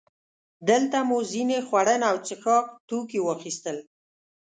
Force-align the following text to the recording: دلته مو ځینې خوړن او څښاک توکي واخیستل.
دلته 0.69 0.97
مو 1.09 1.17
ځینې 1.31 1.57
خوړن 1.67 2.01
او 2.09 2.15
څښاک 2.25 2.65
توکي 2.87 3.19
واخیستل. 3.23 3.77